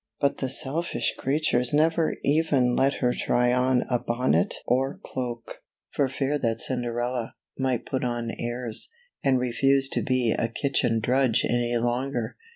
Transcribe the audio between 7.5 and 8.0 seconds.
might